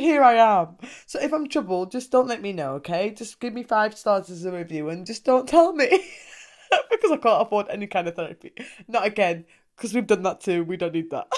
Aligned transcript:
here 0.00 0.22
I 0.22 0.34
am. 0.34 0.78
So 1.06 1.20
if 1.20 1.32
I'm 1.32 1.48
troubled, 1.48 1.92
just 1.92 2.10
don't 2.10 2.26
let 2.26 2.40
me 2.40 2.52
know, 2.52 2.72
okay? 2.74 3.10
Just 3.10 3.38
give 3.38 3.52
me 3.52 3.62
five 3.62 3.96
stars 3.96 4.30
as 4.30 4.44
a 4.44 4.52
review 4.52 4.88
and 4.88 5.06
just 5.06 5.24
don't 5.24 5.48
tell 5.48 5.72
me. 5.72 5.88
because 6.90 7.10
I 7.10 7.16
can't 7.16 7.46
afford 7.46 7.66
any 7.68 7.86
kind 7.86 8.08
of 8.08 8.16
therapy. 8.16 8.52
Not 8.88 9.06
again, 9.06 9.44
because 9.76 9.92
we've 9.92 10.06
done 10.06 10.22
that 10.22 10.40
too. 10.40 10.64
We 10.64 10.78
don't 10.78 10.94
need 10.94 11.10
that. 11.10 11.30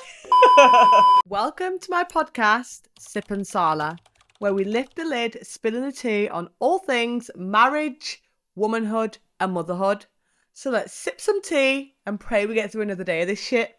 Welcome 1.29 1.81
to 1.81 1.91
my 1.91 2.05
podcast, 2.05 2.83
Sip 2.99 3.31
and 3.33 3.47
Salah, 3.47 3.97
where 4.39 4.55
we 4.55 4.65
lift 4.65 4.95
the 4.95 5.05
lid, 5.05 5.39
spilling 5.43 5.83
the 5.83 5.93
tea 5.93 6.29
on 6.29 6.49
all 6.61 6.79
things 6.79 7.31
marriage, 7.35 8.23
womanhood, 8.55 9.19
and 9.41 9.53
motherhood. 9.53 10.07
So 10.55 10.71
let's 10.71 10.93
sip 10.93 11.21
some 11.21 11.43
tea 11.43 11.97
and 12.07 12.21
pray 12.21 12.47
we 12.47 12.55
get 12.55 12.71
through 12.71 12.83
another 12.83 13.05
day 13.05 13.23
of 13.23 13.29
this 13.29 13.43
shit. 13.43 13.77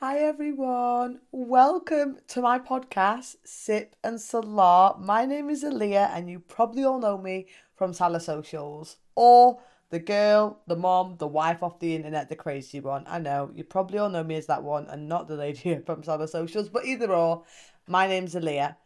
Hi 0.00 0.20
everyone, 0.20 1.22
welcome 1.32 2.18
to 2.28 2.40
my 2.40 2.60
podcast, 2.60 3.34
Sip 3.42 3.96
and 4.04 4.20
Salah. 4.20 4.94
My 4.96 5.26
name 5.26 5.50
is 5.50 5.64
Aaliyah, 5.64 6.10
and 6.14 6.30
you 6.30 6.38
probably 6.38 6.84
all 6.84 7.00
know 7.00 7.18
me 7.18 7.48
from 7.74 7.92
Salah 7.92 8.20
Socials 8.20 8.98
or 9.16 9.58
the 9.90 9.98
girl, 9.98 10.60
the 10.68 10.76
mom, 10.76 11.16
the 11.18 11.26
wife 11.26 11.64
off 11.64 11.80
the 11.80 11.96
internet, 11.96 12.28
the 12.28 12.36
crazy 12.36 12.78
one. 12.78 13.06
I 13.08 13.18
know 13.18 13.50
you 13.52 13.64
probably 13.64 13.98
all 13.98 14.08
know 14.08 14.22
me 14.22 14.36
as 14.36 14.46
that 14.46 14.62
one, 14.62 14.86
and 14.86 15.08
not 15.08 15.26
the 15.26 15.34
lady 15.34 15.80
from 15.84 16.04
Salah 16.04 16.28
Socials, 16.28 16.68
but 16.68 16.84
either 16.84 17.12
or, 17.12 17.42
my 17.88 18.06
name's 18.06 18.36
Aaliyah. 18.36 18.76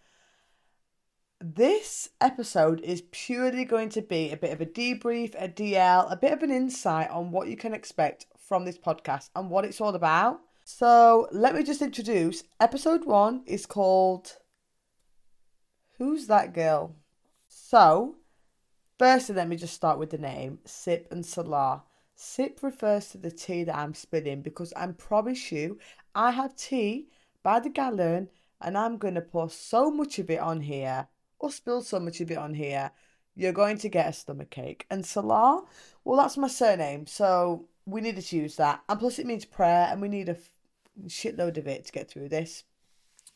This 1.43 2.09
episode 2.23 2.81
is 2.81 3.03
purely 3.11 3.67
going 3.67 3.91
to 3.91 4.01
be 4.01 4.31
a 4.31 4.39
bit 4.39 4.55
of 4.55 4.63
a 4.63 4.67
debrief, 4.67 5.35
a 5.39 5.47
DL, 5.47 6.11
a 6.11 6.17
bit 6.17 6.33
of 6.33 6.43
an 6.43 6.51
insight 6.51 7.11
on 7.11 7.33
what 7.33 7.49
you 7.49 7.57
can 7.59 7.75
expect 7.75 8.25
from 8.39 8.65
this 8.65 8.79
podcast 8.79 9.29
and 9.37 9.51
what 9.51 9.67
it's 9.67 9.79
all 9.79 9.95
about. 9.95 10.41
So 10.65 11.29
let 11.33 11.55
me 11.55 11.65
just 11.65 11.83
introduce 11.83 12.45
episode 12.61 13.05
one 13.05 13.43
is 13.47 13.67
called 13.67 14.37
Who's 15.99 16.29
That 16.29 16.55
Girl? 16.55 16.95
So, 17.49 18.17
firstly, 18.99 19.35
let 19.35 19.49
me 19.49 19.57
just 19.57 19.75
start 19.75 19.99
with 19.99 20.11
the 20.11 20.19
name 20.19 20.61
Sip 20.65 21.09
and 21.11 21.27
Salah. 21.27 21.83
Sip 22.15 22.61
refers 22.63 23.09
to 23.09 23.19
the 23.19 23.33
tea 23.33 23.65
that 23.65 23.77
I'm 23.77 23.95
spilling 23.95 24.41
because 24.41 24.73
I 24.75 24.87
promise 24.87 25.51
you, 25.51 25.79
I 26.15 26.31
have 26.31 26.55
tea 26.55 27.09
by 27.43 27.59
the 27.59 27.71
gallon 27.71 28.29
and 28.61 28.79
I'm 28.79 28.99
going 28.99 29.15
to 29.15 29.21
pour 29.21 29.51
so 29.51 29.91
much 29.91 30.21
of 30.21 30.31
it 30.31 30.39
on 30.39 30.61
here 30.61 31.09
or 31.41 31.51
spill 31.51 31.83
so 31.83 31.99
much 31.99 32.21
of 32.21 32.31
it 32.31 32.39
on 32.39 32.55
here, 32.55 32.93
you're 33.35 33.53
going 33.53 33.79
to 33.79 33.89
get 33.89 34.09
a 34.09 34.13
stomach 34.13 34.57
ache. 34.59 34.87
And 34.89 35.05
Salah, 35.05 35.65
well, 36.05 36.19
that's 36.19 36.37
my 36.37 36.47
surname, 36.47 37.07
so 37.09 37.67
we 37.87 38.01
needed 38.01 38.25
to 38.25 38.37
use 38.37 38.57
that. 38.57 38.83
And 38.89 38.99
plus, 38.99 39.19
it 39.19 39.27
means 39.27 39.45
prayer, 39.45 39.89
and 39.91 40.01
we 40.01 40.09
need 40.09 40.29
a 40.29 40.37
shitload 41.07 41.57
of 41.59 41.67
it 41.67 41.87
to 41.87 41.93
get 41.93 42.11
through 42.11 42.29
this. 42.29 42.65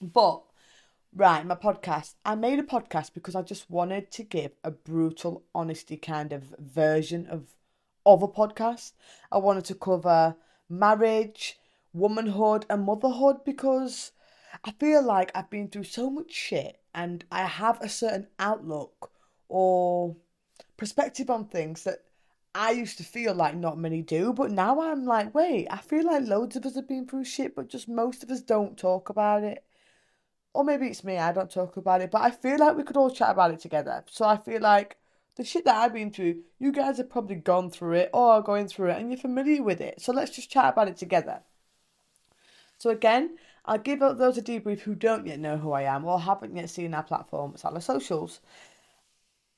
But 0.00 0.42
right, 1.14 1.44
my 1.46 1.54
podcast. 1.54 2.14
I 2.24 2.34
made 2.34 2.58
a 2.58 2.62
podcast 2.62 3.14
because 3.14 3.34
I 3.34 3.42
just 3.42 3.70
wanted 3.70 4.10
to 4.12 4.22
give 4.22 4.52
a 4.62 4.70
brutal 4.70 5.44
honesty 5.54 5.96
kind 5.96 6.32
of 6.32 6.54
version 6.58 7.26
of 7.26 7.54
of 8.04 8.22
a 8.22 8.28
podcast. 8.28 8.92
I 9.32 9.38
wanted 9.38 9.64
to 9.66 9.74
cover 9.74 10.36
marriage, 10.68 11.58
womanhood, 11.92 12.66
and 12.70 12.84
motherhood 12.84 13.44
because 13.44 14.12
I 14.64 14.70
feel 14.72 15.02
like 15.02 15.32
I've 15.34 15.50
been 15.50 15.68
through 15.68 15.84
so 15.84 16.08
much 16.08 16.32
shit 16.32 16.80
and 16.94 17.24
I 17.32 17.42
have 17.42 17.80
a 17.80 17.88
certain 17.88 18.28
outlook 18.38 19.10
or 19.48 20.16
perspective 20.76 21.30
on 21.30 21.46
things 21.46 21.82
that 21.84 22.04
I 22.56 22.70
used 22.70 22.96
to 22.98 23.04
feel 23.04 23.34
like 23.34 23.54
not 23.54 23.76
many 23.76 24.00
do, 24.00 24.32
but 24.32 24.50
now 24.50 24.80
I'm 24.80 25.04
like, 25.04 25.34
wait, 25.34 25.68
I 25.70 25.76
feel 25.76 26.06
like 26.06 26.26
loads 26.26 26.56
of 26.56 26.64
us 26.64 26.74
have 26.74 26.88
been 26.88 27.06
through 27.06 27.24
shit, 27.24 27.54
but 27.54 27.68
just 27.68 27.86
most 27.86 28.22
of 28.22 28.30
us 28.30 28.40
don't 28.40 28.78
talk 28.78 29.10
about 29.10 29.44
it. 29.44 29.62
Or 30.54 30.64
maybe 30.64 30.86
it's 30.86 31.04
me, 31.04 31.18
I 31.18 31.32
don't 31.32 31.50
talk 31.50 31.76
about 31.76 32.00
it, 32.00 32.10
but 32.10 32.22
I 32.22 32.30
feel 32.30 32.58
like 32.58 32.74
we 32.74 32.82
could 32.82 32.96
all 32.96 33.10
chat 33.10 33.30
about 33.30 33.50
it 33.50 33.60
together. 33.60 34.02
So 34.10 34.24
I 34.24 34.38
feel 34.38 34.62
like 34.62 34.96
the 35.36 35.44
shit 35.44 35.66
that 35.66 35.76
I've 35.76 35.92
been 35.92 36.10
through, 36.10 36.44
you 36.58 36.72
guys 36.72 36.96
have 36.96 37.10
probably 37.10 37.36
gone 37.36 37.70
through 37.70 37.92
it 37.92 38.10
or 38.14 38.32
are 38.32 38.42
going 38.42 38.68
through 38.68 38.88
it 38.88 38.98
and 38.98 39.10
you're 39.10 39.20
familiar 39.20 39.62
with 39.62 39.82
it. 39.82 40.00
So 40.00 40.14
let's 40.14 40.34
just 40.34 40.50
chat 40.50 40.72
about 40.72 40.88
it 40.88 40.96
together. 40.96 41.40
So 42.78 42.88
again, 42.88 43.36
I'll 43.66 43.76
give 43.76 44.00
those 44.00 44.38
a 44.38 44.42
debrief 44.42 44.80
who 44.80 44.94
don't 44.94 45.26
yet 45.26 45.40
know 45.40 45.58
who 45.58 45.72
I 45.72 45.82
am 45.82 46.06
or 46.06 46.20
haven't 46.20 46.56
yet 46.56 46.70
seen 46.70 46.94
our 46.94 47.02
platform, 47.02 47.52
Salah 47.56 47.82
Socials. 47.82 48.40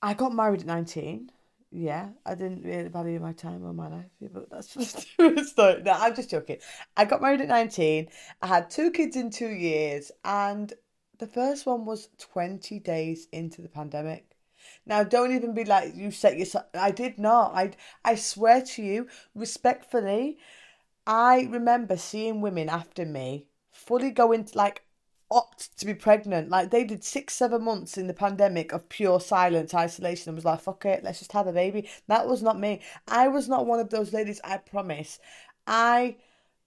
I 0.03 0.15
got 0.15 0.35
married 0.35 0.63
at 0.63 0.67
19 0.67 1.31
yeah, 1.71 2.11
I 2.25 2.35
didn't 2.35 2.63
really 2.65 2.89
value 2.89 3.21
my 3.21 3.33
time 3.33 3.65
or 3.65 3.73
my 3.75 3.89
life, 3.89 4.07
but 4.33 4.51
that's 4.51 4.69
just 4.75 5.09
story. 5.51 5.83
No, 5.83 5.93
I'm 5.93 6.15
just 6.15 6.31
joking. 6.31 6.59
I 6.97 7.05
got 7.05 7.21
married 7.21 7.43
at 7.43 7.49
19. 7.49 8.09
I 8.41 8.47
had 8.47 8.71
two 8.71 8.91
kids 8.91 9.17
in 9.17 9.31
two 9.31 9.49
years, 9.51 10.11
and 10.25 10.73
the 11.19 11.27
first 11.27 11.67
one 11.67 11.85
was 11.85 12.09
20 12.19 12.79
days 12.79 13.29
into 13.33 13.61
the 13.61 13.69
pandemic. 13.69 14.25
Now, 14.87 15.05
don't 15.05 15.35
even 15.35 15.55
be 15.55 15.65
like 15.65 15.95
you 15.95 16.11
set 16.11 16.39
yourself. 16.39 16.67
I 16.75 16.91
did 16.91 17.19
not. 17.19 17.55
I 17.55 17.73
I 18.05 18.15
swear 18.15 18.63
to 18.63 18.83
you, 18.83 19.09
respectfully, 19.35 20.39
I 21.07 21.49
remember 21.51 21.97
seeing 21.97 22.41
women 22.41 22.69
after 22.69 23.05
me 23.05 23.47
fully 23.73 24.11
go 24.11 24.33
into 24.33 24.57
like 24.57 24.85
opt 25.31 25.79
to 25.79 25.87
be 25.87 25.95
pregnant. 25.95 26.49
Like 26.49 26.71
they 26.71 26.85
did 26.85 27.05
six, 27.05 27.35
seven 27.35 27.63
months 27.63 27.99
in 27.99 28.07
the 28.07 28.15
pandemic 28.15 28.73
of 28.73 28.89
pure 28.89 29.21
silence, 29.21 29.75
isolation, 29.75 30.31
and 30.31 30.37
was 30.37 30.45
like, 30.45 30.61
fuck 30.61 30.85
it, 30.85 31.05
let's 31.05 31.19
just 31.19 31.33
have 31.33 31.47
a 31.47 31.53
baby. 31.53 31.89
That 32.07 32.27
was 32.27 32.43
not 32.43 32.59
me. 32.59 32.81
I 33.07 33.29
was 33.29 33.49
not 33.49 33.67
one 33.67 33.81
of 33.81 33.91
those 33.91 34.13
ladies, 34.13 34.41
I 34.45 34.59
promise. 34.59 35.19
I 35.67 36.17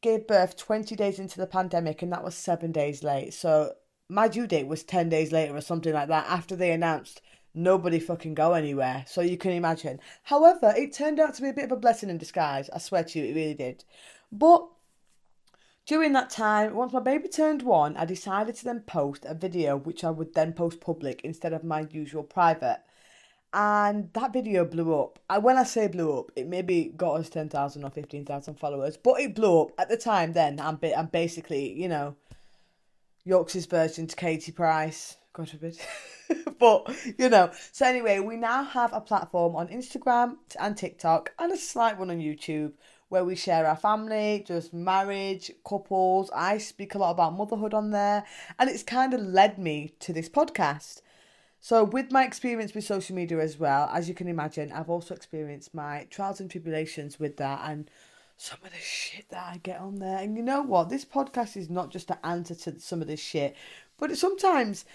gave 0.02 0.28
birth 0.28 0.58
20 0.58 0.96
days 0.96 1.20
into 1.20 1.40
the 1.40 1.48
pandemic, 1.48 2.02
and 2.02 2.12
that 2.12 2.24
was 2.24 2.36
seven 2.36 2.72
days 2.72 3.04
late. 3.04 3.34
So 3.34 3.74
my 4.10 4.28
due 4.28 4.48
date 4.48 4.68
was 4.68 4.84
10 4.84 5.10
days 5.10 5.32
later 5.32 5.56
or 5.56 5.62
something 5.62 5.94
like 5.94 6.10
that 6.10 6.26
after 6.28 6.56
they 6.56 6.72
announced 6.72 7.22
nobody 7.54 8.00
fucking 8.00 8.34
go 8.34 8.54
anywhere. 8.54 9.06
So 9.08 9.22
you 9.22 9.38
can 9.38 9.52
imagine. 9.52 10.00
However, 10.24 10.74
it 10.78 10.94
turned 10.94 11.20
out 11.20 11.34
to 11.36 11.42
be 11.42 11.50
a 11.50 11.54
bit 11.54 11.66
of 11.66 11.72
a 11.72 11.78
blessing 11.78 12.10
in 12.10 12.18
disguise. 12.18 12.70
I 12.70 12.78
swear 12.80 13.04
to 13.04 13.20
you, 13.20 13.26
it 13.26 13.36
really 13.36 13.54
did. 13.54 13.84
But 14.32 14.68
during 15.92 16.14
that 16.14 16.30
time, 16.30 16.74
once 16.74 16.94
my 16.94 17.02
baby 17.02 17.28
turned 17.28 17.64
one, 17.64 17.98
I 17.98 18.06
decided 18.06 18.56
to 18.56 18.64
then 18.64 18.80
post 18.80 19.26
a 19.26 19.34
video 19.34 19.76
which 19.76 20.06
I 20.06 20.10
would 20.10 20.34
then 20.34 20.54
post 20.54 20.80
public 20.80 21.20
instead 21.26 21.52
of 21.52 21.66
my 21.66 21.86
usual 21.92 22.24
private. 22.24 22.80
And 23.52 24.10
that 24.14 24.32
video 24.32 24.64
blew 24.64 24.98
up. 24.98 25.20
And 25.30 25.44
when 25.44 25.58
I 25.58 25.64
say 25.64 25.90
blew 25.90 26.18
up, 26.18 26.32
it 26.38 26.48
maybe 26.48 26.94
got 26.96 27.20
us 27.20 27.28
10,000 27.28 27.84
or 27.84 27.90
15,000 27.90 28.56
followers, 28.56 28.96
but 28.96 29.20
it 29.20 29.36
blew 29.36 29.64
up. 29.64 29.72
At 29.78 29.90
the 29.90 29.98
time, 29.98 30.32
then, 30.32 30.62
I'm, 30.62 30.78
ba- 30.78 30.98
I'm 30.98 31.08
basically, 31.08 31.74
you 31.74 31.90
know, 31.90 32.16
York's 33.26 33.66
version 33.66 34.08
to 34.08 34.16
Katie 34.16 34.54
Price. 34.54 35.18
God 35.34 35.50
forbid. 35.50 35.78
but, 36.58 36.90
you 37.18 37.28
know. 37.28 37.52
So, 37.74 37.86
anyway, 37.86 38.20
we 38.20 38.38
now 38.38 38.64
have 38.64 38.94
a 38.94 39.02
platform 39.02 39.58
on 39.58 39.68
Instagram 39.68 40.38
and 40.58 40.78
TikTok 40.78 41.34
and 41.38 41.52
a 41.52 41.58
slight 41.58 42.00
one 42.00 42.12
on 42.12 42.20
YouTube 42.20 42.72
where 43.12 43.26
we 43.26 43.36
share 43.36 43.68
our 43.68 43.76
family, 43.76 44.42
just 44.48 44.74
marriage, 44.74 45.52
couples. 45.68 46.32
I 46.34 46.58
speak 46.58 46.96
a 46.96 46.98
lot 46.98 47.12
about 47.12 47.36
motherhood 47.36 47.74
on 47.74 47.92
there, 47.92 48.24
and 48.58 48.70
it's 48.70 48.84
kind 48.84 49.14
of 49.14 49.20
led 49.20 49.58
me 49.58 49.94
to 50.00 50.14
this 50.14 50.30
podcast. 50.30 51.02
So, 51.60 51.84
with 51.84 52.10
my 52.10 52.24
experience 52.24 52.74
with 52.74 52.86
social 52.86 53.14
media 53.14 53.40
as 53.40 53.60
well, 53.60 53.90
as 53.94 54.08
you 54.08 54.16
can 54.16 54.30
imagine, 54.30 54.72
I've 54.72 54.90
also 54.90 55.14
experienced 55.14 55.76
my 55.76 56.08
trials 56.10 56.40
and 56.40 56.50
tribulations 56.50 57.20
with 57.20 57.36
that 57.36 57.60
and 57.70 57.92
some 58.38 58.60
of 58.64 58.72
the 58.72 58.78
shit 58.78 59.26
that 59.30 59.46
I 59.46 59.58
get 59.58 59.82
on 59.82 59.96
there. 59.96 60.20
And 60.20 60.38
you 60.38 60.42
know 60.42 60.62
what? 60.62 60.88
This 60.88 61.04
podcast 61.04 61.58
is 61.58 61.70
not 61.70 61.92
just 61.92 62.08
to 62.08 62.26
answer 62.26 62.56
to 62.56 62.80
some 62.80 63.02
of 63.02 63.10
this 63.10 63.20
shit, 63.20 63.58
but 63.98 64.18
sometimes 64.18 64.86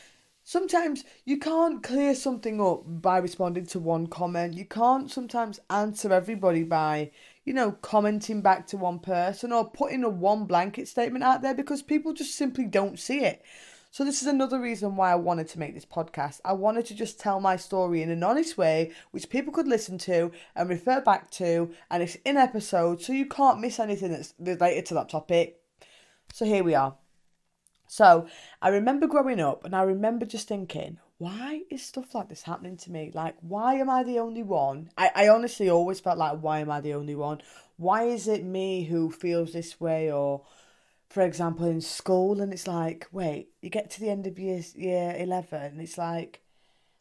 sometimes 0.43 1.05
you 1.27 1.39
can't 1.39 1.83
clear 1.83 2.15
something 2.15 2.63
up 2.63 2.81
by 2.87 3.19
responding 3.19 3.67
to 3.67 3.79
one 3.79 4.07
comment. 4.07 4.55
You 4.55 4.65
can't 4.65 5.11
sometimes 5.11 5.61
answer 5.69 6.15
everybody 6.15 6.63
by, 6.63 7.11
you 7.47 7.55
know, 7.55 7.71
commenting 7.71 8.43
back 8.43 8.67
to 8.67 8.77
one 8.77 8.99
person 8.99 9.53
or 9.53 9.71
putting 9.71 10.03
a 10.03 10.09
one 10.09 10.45
blanket 10.45 10.89
statement 10.89 11.25
out 11.25 11.41
there 11.41 11.55
because 11.55 11.81
people 11.81 12.13
just 12.13 12.35
simply 12.35 12.65
don't 12.65 12.99
see 12.99 13.21
it. 13.21 13.43
So, 13.93 14.05
this 14.05 14.21
is 14.21 14.29
another 14.29 14.61
reason 14.61 14.97
why 14.97 15.13
I 15.13 15.15
wanted 15.15 15.49
to 15.51 15.59
make 15.59 15.73
this 15.73 15.87
podcast. 15.87 16.41
I 16.45 16.53
wanted 16.53 16.85
to 16.87 16.95
just 16.95 17.21
tell 17.21 17.41
my 17.41 17.57
story 17.57 18.03
in 18.03 18.11
an 18.11 18.25
honest 18.25 18.59
way, 18.59 18.91
which 19.13 19.31
people 19.31 19.55
could 19.55 19.69
listen 19.69 19.97
to 19.99 20.33
and 20.55 20.69
refer 20.69 21.01
back 21.01 21.31
to, 21.31 21.71
and 21.91 22.03
it's 22.03 22.17
in 22.17 22.37
episodes, 22.37 23.07
so 23.07 23.15
you 23.15 23.27
can't 23.27 23.61
miss 23.61 23.79
anything 23.79 24.11
that's 24.11 24.35
related 24.39 24.85
to 24.87 24.95
that 24.95 25.09
topic. 25.09 25.61
So, 26.33 26.45
here 26.45 26.65
we 26.65 26.75
are. 26.75 26.97
So, 27.87 28.27
I 28.61 28.69
remember 28.69 29.07
growing 29.07 29.41
up 29.41 29.65
and 29.65 29.75
I 29.75 29.83
remember 29.83 30.27
just 30.27 30.49
thinking, 30.49 30.99
why 31.19 31.63
is 31.71 31.83
stuff 31.83 32.15
like 32.15 32.29
this 32.29 32.43
happening 32.43 32.77
to 32.77 32.93
me? 32.93 33.11
Like, 33.15 33.37
why 33.41 33.75
am 33.75 33.89
I 33.89 34.03
the 34.03 34.19
only 34.19 34.43
one? 34.43 34.91
I, 34.99 35.11
I 35.15 35.29
honestly 35.29 35.71
always 35.71 36.01
felt 36.01 36.19
like, 36.19 36.41
why 36.41 36.61
am 36.61 36.71
I 36.71 36.81
the 36.81 36.95
only 36.95 37.15
one? 37.15 37.41
Why 37.79 38.05
is 38.05 38.29
it 38.29 38.45
me 38.45 38.85
who 38.85 39.11
feels 39.11 39.53
this 39.53 39.81
way? 39.81 40.13
Or, 40.13 40.43
for 41.09 41.23
example, 41.23 41.67
in 41.67 41.81
school, 41.81 42.41
and 42.41 42.53
it's 42.53 42.67
like, 42.67 43.07
wait, 43.13 43.49
you 43.63 43.71
get 43.71 43.91
to 43.91 44.01
the 44.01 44.11
end 44.11 44.27
of 44.27 44.39
year, 44.39 44.61
year 44.75 45.17
11, 45.19 45.63
and 45.63 45.81
it's 45.81 45.97
like, 45.97 46.43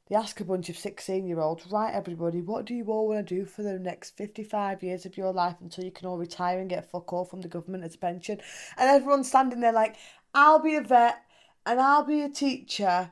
they 0.08 0.16
ask 0.16 0.40
a 0.40 0.46
bunch 0.46 0.70
of 0.70 0.78
16 0.78 1.26
year 1.26 1.40
olds, 1.40 1.68
right, 1.72 1.94
everybody, 1.94 2.40
what 2.40 2.66
do 2.66 2.74
you 2.76 2.86
all 2.86 3.08
want 3.08 3.28
to 3.28 3.36
do 3.36 3.44
for 3.44 3.64
the 3.64 3.80
next 3.80 4.16
55 4.16 4.84
years 4.84 5.06
of 5.06 5.18
your 5.18 5.34
life 5.34 5.56
until 5.60 5.84
you 5.84 5.92
can 5.92 6.08
all 6.08 6.18
retire 6.18 6.60
and 6.60 6.70
get 6.70 6.90
fuck 6.90 7.12
all 7.12 7.26
from 7.26 7.42
the 7.42 7.48
government 7.48 7.84
as 7.84 7.96
a 7.96 7.98
pension? 7.98 8.40
And 8.78 8.90
everyone's 8.90 9.28
standing 9.28 9.62
there 9.62 9.74
like, 9.74 9.96
I'll 10.34 10.60
be 10.60 10.76
a 10.76 10.82
vet 10.82 11.18
and 11.66 11.82
I'll 11.82 12.06
be 12.06 12.22
a 12.22 12.30
teacher 12.30 13.12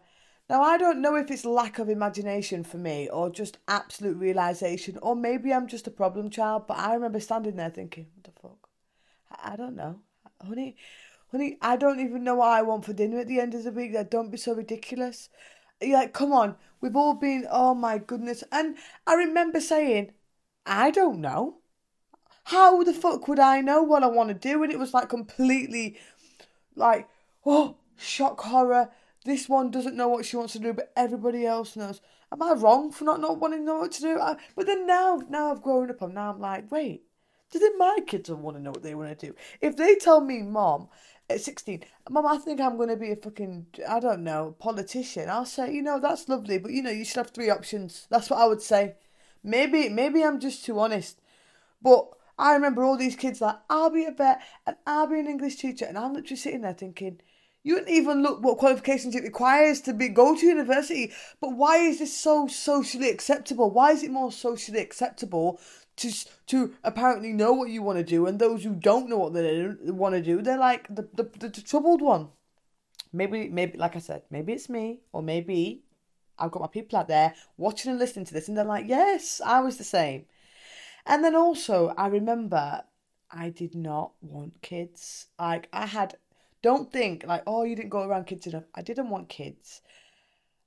Now, 0.54 0.62
I 0.62 0.78
don't 0.78 1.02
know 1.02 1.16
if 1.16 1.32
it's 1.32 1.46
lack 1.46 1.80
of 1.80 1.90
imagination 1.90 2.64
for 2.64 2.78
me 2.78 3.10
or 3.10 3.32
just 3.32 3.58
absolute 3.68 4.18
realization, 4.18 5.00
or 5.02 5.16
maybe 5.16 5.52
I'm 5.52 5.66
just 5.66 5.88
a 5.88 5.90
problem 5.90 6.30
child, 6.30 6.68
but 6.68 6.78
I 6.78 6.94
remember 6.94 7.20
standing 7.20 7.56
there 7.56 7.72
thinking, 7.72 8.06
what 8.14 8.24
the 8.24 8.40
fuck? 8.40 8.70
I, 9.44 9.56
don't 9.56 9.76
know. 9.76 10.02
Honey, 10.46 10.76
honey, 11.32 11.58
I 11.60 11.76
don't 11.76 12.00
even 12.00 12.24
know 12.24 12.36
what 12.36 12.52
I 12.52 12.62
want 12.62 12.86
for 12.86 12.94
dinner 12.94 13.18
at 13.18 13.28
the 13.28 13.40
end 13.40 13.56
of 13.56 13.64
the 13.64 13.72
week. 13.72 13.96
Like, 13.96 14.12
don't 14.12 14.30
be 14.30 14.38
so 14.38 14.54
ridiculous. 14.54 15.30
Like, 15.82 16.14
come 16.14 16.32
on, 16.32 16.56
we've 16.82 16.96
all 16.96 17.16
been, 17.16 17.48
oh 17.50 17.74
my 17.74 17.98
goodness. 17.98 18.44
And 18.52 18.78
I 19.08 19.16
remember 19.16 19.60
saying, 19.60 20.12
I 20.68 20.92
don't 20.92 21.20
know. 21.20 21.62
How 22.44 22.84
the 22.84 22.94
fuck 22.94 23.28
would 23.28 23.40
I 23.40 23.62
know 23.62 23.82
what 23.82 24.04
I 24.04 24.08
want 24.08 24.30
to 24.30 24.36
do? 24.36 24.62
And 24.62 24.72
it 24.72 24.78
was 24.78 24.94
like 24.94 25.10
completely 25.10 25.98
like, 26.76 27.10
oh, 27.44 27.78
shock 27.98 28.40
horror. 28.40 28.92
This 29.26 29.48
one 29.48 29.72
doesn't 29.72 29.96
know 29.96 30.10
what 30.10 30.26
she 30.26 30.36
wants 30.36 30.54
to 30.54 30.60
do, 30.60 30.74
but 30.74 30.92
everybody 30.96 31.46
else 31.46 31.76
knows. 31.76 32.02
Am 32.32 32.42
I 32.42 32.54
wrong 32.54 32.92
for 32.92 33.06
not, 33.06 33.22
not 33.22 33.40
wanting 33.40 33.60
to 33.60 33.66
know 33.66 33.78
what 33.80 33.92
to 33.94 34.02
do? 34.02 34.20
I, 34.20 34.36
but 34.56 34.66
then 34.66 34.86
now, 34.86 35.22
now 35.30 35.52
I've 35.52 35.62
grown 35.62 35.90
up, 35.90 36.02
and 36.02 36.16
now 36.16 36.32
I'm 36.32 36.40
like, 36.40 36.72
wait, 36.72 37.04
do 37.52 37.60
then 37.60 37.78
my 37.78 38.00
kids 38.06 38.30
want 38.30 38.58
to 38.58 38.64
know 38.64 38.72
what 38.72 38.84
they 38.84 38.96
want 38.96 39.18
to 39.18 39.28
do? 39.28 39.36
If 39.62 39.78
they 39.78 39.96
tell 39.96 40.22
me, 40.22 40.42
mom, 40.42 40.90
at 41.30 41.42
16, 41.42 41.84
mom, 42.10 42.26
I 42.26 42.38
think 42.38 42.60
I'm 42.60 42.78
going 42.78 42.90
to 42.90 42.98
be 42.98 43.12
a 43.12 43.16
fucking, 43.16 43.68
I 43.88 44.00
don't 44.00 44.24
know, 44.24 44.56
politician, 44.60 45.30
I'll 45.30 45.46
say, 45.46 45.72
you 45.72 45.82
know, 45.82 46.00
that's 46.00 46.28
lovely, 46.28 46.58
but 46.58 46.72
you 46.72 46.82
know, 46.82 46.90
you 46.90 47.06
should 47.06 47.18
have 47.18 47.30
three 47.30 47.50
options. 47.50 48.08
That's 48.10 48.30
what 48.30 48.40
I 48.40 48.48
would 48.48 48.62
say. 48.62 48.96
Maybe, 49.44 49.88
maybe 49.90 50.24
I'm 50.24 50.40
just 50.40 50.66
too 50.66 50.80
honest, 50.80 51.22
but 51.82 52.10
I 52.38 52.54
remember 52.54 52.84
all 52.84 52.98
these 52.98 53.16
kids 53.16 53.42
like, 53.42 53.58
I'll 53.70 53.90
be 53.90 54.06
a 54.06 54.12
vet 54.12 54.42
and 54.66 54.76
I'll 54.88 55.08
be 55.08 55.20
an 55.20 55.28
English 55.28 55.58
teacher. 55.58 55.86
And 55.86 55.98
I'm 55.98 56.14
literally 56.14 56.36
sitting 56.36 56.62
there 56.62 56.74
thinking, 56.74 57.22
you 57.64 57.76
didn't 57.76 57.90
even 57.90 58.22
look 58.22 58.44
what 58.44 58.58
qualifications 58.58 59.16
it 59.16 59.24
requires 59.24 59.82
to 59.82 59.94
be 59.94 60.10
go 60.10 60.36
to 60.36 60.46
university. 60.46 61.12
But 61.40 61.54
why 61.54 61.78
is 61.78 62.00
this 62.00 62.16
so 62.16 62.48
socially 62.48 63.10
acceptable? 63.10 63.72
Why 63.72 63.92
is 63.92 64.04
it 64.04 64.12
more 64.12 64.32
socially 64.32 64.80
acceptable 64.80 65.60
to 65.98 66.12
to 66.48 66.74
apparently 66.84 67.32
know 67.32 67.54
what 67.54 67.70
you 67.70 67.82
want 67.82 68.00
to 68.00 68.04
do, 68.04 68.26
and 68.26 68.40
those 68.40 68.64
who 68.64 68.74
don't 68.74 69.10
know 69.10 69.18
what 69.18 69.34
they 69.34 69.70
want 69.84 70.16
to 70.16 70.22
do, 70.22 70.42
they're 70.42 70.58
like 70.58 70.88
the, 70.94 71.08
the, 71.14 71.24
the, 71.40 71.50
the 71.50 71.62
troubled 71.62 72.02
one. 72.02 72.30
Maybe 73.12 73.48
maybe 73.50 73.78
like 73.78 73.96
I 73.96 74.00
said, 74.00 74.24
maybe 74.30 74.54
it's 74.54 74.70
me, 74.70 75.02
or 75.12 75.22
maybe 75.22 75.84
I've 76.40 76.52
got 76.52 76.62
my 76.64 76.68
people 76.68 76.98
out 76.98 77.08
there 77.08 77.36
watching 77.58 77.92
and 77.92 78.00
listening 78.00 78.26
to 78.26 78.34
this, 78.34 78.48
and 78.48 78.58
they're 78.58 78.66
like, 78.66 78.88
yes, 78.88 79.40
I 79.46 79.60
was 79.62 79.78
the 79.78 79.84
same. 79.84 80.26
And 81.06 81.24
then 81.24 81.36
also, 81.36 81.94
I 81.98 82.08
remember 82.08 82.84
I 83.30 83.50
did 83.50 83.76
not 83.76 84.14
want 84.22 84.62
kids. 84.62 85.28
Like, 85.40 85.68
I 85.74 85.86
had, 85.86 86.18
don't 86.64 86.92
think 86.92 87.26
like, 87.28 87.44
oh, 87.46 87.64
you 87.64 87.76
didn't 87.76 87.90
go 87.90 88.04
around 88.04 88.26
kids 88.26 88.48
enough. 88.48 88.64
I 88.74 88.82
didn't 88.82 89.10
want 89.10 89.30
kids. 89.30 89.82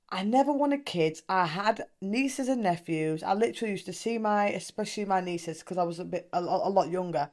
I 0.09 0.23
never 0.23 0.53
wanted 0.53 0.85
kids. 0.85 1.23
I 1.27 1.45
had 1.47 1.85
nieces 2.01 2.47
and 2.47 2.63
nephews. 2.63 3.23
I 3.23 3.33
literally 3.33 3.71
used 3.71 3.87
to 3.87 3.93
see 3.93 4.17
my, 4.17 4.47
especially 4.49 5.05
my 5.05 5.19
nieces, 5.19 5.59
because 5.59 5.77
I 5.77 5.83
was 5.83 5.99
a 5.99 6.05
bit, 6.05 6.29
a, 6.31 6.39
a 6.39 6.69
lot 6.69 6.89
younger. 6.89 7.29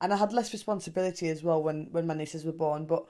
And 0.00 0.12
I 0.12 0.16
had 0.16 0.32
less 0.32 0.52
responsibility 0.52 1.28
as 1.28 1.42
well 1.42 1.62
when, 1.62 1.88
when 1.90 2.06
my 2.06 2.14
nieces 2.14 2.44
were 2.44 2.52
born. 2.52 2.86
But 2.86 3.06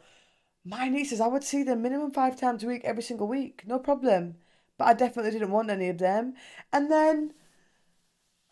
my 0.64 0.88
nieces, 0.88 1.20
I 1.20 1.26
would 1.26 1.44
see 1.44 1.62
them 1.62 1.82
minimum 1.82 2.12
five 2.12 2.38
times 2.38 2.64
a 2.64 2.68
week, 2.68 2.82
every 2.84 3.02
single 3.02 3.28
week. 3.28 3.64
No 3.66 3.78
problem. 3.78 4.36
But 4.78 4.88
I 4.88 4.94
definitely 4.94 5.32
didn't 5.32 5.50
want 5.50 5.70
any 5.70 5.88
of 5.88 5.98
them. 5.98 6.34
And 6.72 6.90
then 6.90 7.34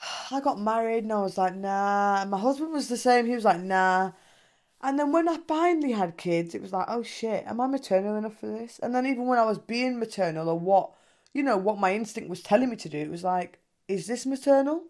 I 0.31 0.41
got 0.41 0.61
married 0.61 1.05
and 1.05 1.13
I 1.13 1.23
was 1.23 1.39
like, 1.39 1.55
nah. 1.55 2.23
And 2.23 2.31
my 2.31 2.39
husband 2.39 2.73
was 2.73 2.89
the 2.89 2.97
same. 2.97 3.27
He 3.27 3.35
was 3.35 3.45
like, 3.45 3.61
nah. 3.61 4.13
And 4.83 4.99
then 4.99 5.13
when 5.13 5.29
I 5.29 5.39
finally 5.47 5.93
had 5.93 6.17
kids, 6.17 6.55
it 6.55 6.63
was 6.63 6.73
like, 6.73 6.87
oh 6.89 7.03
shit, 7.03 7.45
am 7.47 7.61
I 7.61 7.67
maternal 7.67 8.17
enough 8.17 8.39
for 8.39 8.47
this? 8.47 8.79
And 8.79 8.95
then 8.95 9.07
even 9.07 9.27
when 9.27 9.39
I 9.39 9.45
was 9.45 9.59
being 9.59 9.99
maternal 9.99 10.49
or 10.49 10.59
what, 10.59 10.93
you 11.35 11.43
know, 11.43 11.57
what 11.57 11.79
my 11.79 11.95
instinct 11.95 12.31
was 12.31 12.43
telling 12.43 12.71
me 12.71 12.77
to 12.77 12.89
do, 12.89 12.99
it 12.99 13.11
was 13.11 13.25
like, 13.25 13.59
is 13.89 14.07
this 14.07 14.25
maternal? 14.25 14.85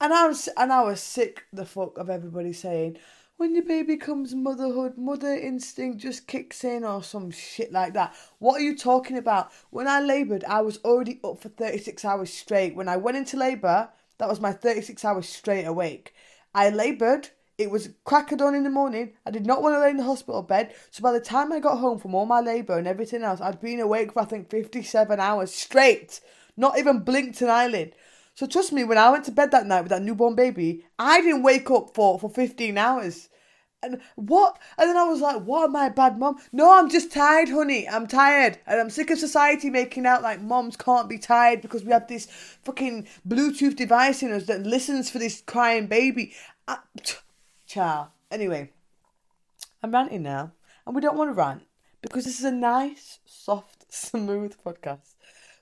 And 0.00 0.12
I 0.12 0.28
was 0.28 0.48
and 0.56 0.72
I 0.72 0.82
was 0.82 1.00
sick 1.00 1.44
the 1.52 1.64
fuck 1.64 1.96
of 1.96 2.10
everybody 2.10 2.52
saying, 2.52 2.98
when 3.36 3.54
your 3.54 3.64
baby 3.64 3.96
comes 3.96 4.34
motherhood, 4.34 4.96
mother 4.96 5.34
instinct 5.34 5.98
just 5.98 6.26
kicks 6.26 6.62
in 6.62 6.84
or 6.84 7.02
some 7.02 7.30
shit 7.30 7.72
like 7.72 7.94
that. 7.94 8.14
What 8.38 8.60
are 8.60 8.64
you 8.64 8.76
talking 8.76 9.18
about? 9.18 9.50
When 9.70 9.88
I 9.88 10.00
laboured, 10.00 10.44
I 10.44 10.60
was 10.60 10.78
already 10.84 11.20
up 11.24 11.40
for 11.40 11.48
36 11.48 12.04
hours 12.04 12.32
straight. 12.32 12.76
When 12.76 12.88
I 12.88 12.96
went 12.96 13.16
into 13.16 13.36
labour, 13.36 13.88
that 14.18 14.28
was 14.28 14.40
my 14.40 14.52
36 14.52 15.04
hours 15.04 15.28
straight 15.28 15.64
awake. 15.64 16.14
I 16.54 16.70
laboured. 16.70 17.30
It 17.56 17.70
was 17.70 17.90
crack 18.04 18.32
of 18.32 18.38
dawn 18.38 18.54
in 18.54 18.64
the 18.64 18.70
morning. 18.70 19.12
I 19.24 19.30
did 19.30 19.46
not 19.46 19.62
want 19.62 19.76
to 19.76 19.80
lay 19.80 19.90
in 19.90 19.96
the 19.96 20.02
hospital 20.02 20.42
bed. 20.42 20.74
So 20.90 21.02
by 21.02 21.12
the 21.12 21.20
time 21.20 21.52
I 21.52 21.60
got 21.60 21.78
home 21.78 21.98
from 21.98 22.14
all 22.14 22.26
my 22.26 22.40
labour 22.40 22.76
and 22.76 22.86
everything 22.86 23.22
else, 23.22 23.40
I'd 23.40 23.60
been 23.60 23.80
awake 23.80 24.12
for 24.12 24.22
I 24.22 24.24
think 24.24 24.50
57 24.50 25.20
hours 25.20 25.54
straight. 25.54 26.20
Not 26.56 26.78
even 26.78 27.00
blinked 27.00 27.40
an 27.42 27.50
eyelid. 27.50 27.94
So 28.34 28.46
trust 28.46 28.72
me, 28.72 28.82
when 28.82 28.98
I 28.98 29.10
went 29.10 29.24
to 29.26 29.30
bed 29.30 29.52
that 29.52 29.66
night 29.66 29.82
with 29.82 29.90
that 29.90 30.02
newborn 30.02 30.34
baby, 30.34 30.84
I 30.98 31.20
didn't 31.20 31.44
wake 31.44 31.70
up 31.70 31.94
for, 31.94 32.18
for 32.18 32.28
15 32.28 32.76
hours. 32.76 33.28
And 33.84 34.00
what? 34.16 34.58
And 34.78 34.88
then 34.88 34.96
I 34.96 35.04
was 35.04 35.20
like, 35.20 35.42
what 35.42 35.68
am 35.68 35.76
I 35.76 35.86
a 35.86 35.90
bad 35.90 36.18
mom? 36.18 36.38
No, 36.52 36.72
I'm 36.76 36.88
just 36.88 37.12
tired, 37.12 37.50
honey. 37.50 37.88
I'm 37.88 38.08
tired. 38.08 38.58
And 38.66 38.80
I'm 38.80 38.90
sick 38.90 39.10
of 39.10 39.18
society 39.18 39.70
making 39.70 40.06
out 40.06 40.22
like 40.22 40.40
moms 40.40 40.76
can't 40.76 41.08
be 41.08 41.18
tired 41.18 41.60
because 41.60 41.84
we 41.84 41.92
have 41.92 42.08
this 42.08 42.26
fucking 42.64 43.06
Bluetooth 43.28 43.76
device 43.76 44.22
in 44.22 44.32
us 44.32 44.46
that 44.46 44.66
listens 44.66 45.10
for 45.10 45.18
this 45.18 45.42
crying 45.46 45.86
baby. 45.86 46.32
Child. 47.66 48.08
Anyway, 48.30 48.70
I'm 49.82 49.92
ranting 49.92 50.22
now. 50.22 50.52
And 50.86 50.94
we 50.94 51.00
don't 51.00 51.16
want 51.16 51.30
to 51.30 51.34
rant 51.34 51.62
because 52.02 52.24
this 52.24 52.38
is 52.38 52.44
a 52.44 52.52
nice, 52.52 53.18
soft, 53.24 53.86
smooth 53.92 54.54
podcast. 54.64 55.14